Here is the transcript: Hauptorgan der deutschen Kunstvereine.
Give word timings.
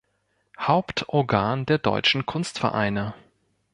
Hauptorgan 0.59 1.67
der 1.67 1.77
deutschen 1.77 2.25
Kunstvereine. 2.25 3.13